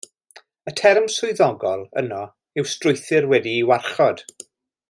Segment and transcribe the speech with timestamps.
[0.69, 2.23] Y term swyddogol yno
[2.61, 4.29] yw strwythur wedi'i warchod.